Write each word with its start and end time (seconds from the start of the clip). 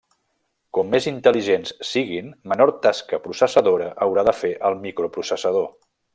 Com 0.77 0.87
més 0.93 1.07
intel·ligents 1.11 1.73
siguin, 1.89 2.31
menor 2.53 2.71
tasca 2.87 3.21
processadora 3.27 3.91
haurà 4.07 4.25
de 4.31 4.35
fer 4.41 4.53
el 4.71 4.81
microprocessador. 4.89 5.71